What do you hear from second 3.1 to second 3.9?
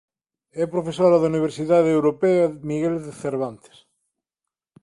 Cervantes.